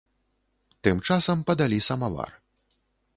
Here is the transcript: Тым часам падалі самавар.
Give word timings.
Тым 0.87 0.97
часам 1.09 1.45
падалі 1.49 1.79
самавар. 1.91 2.31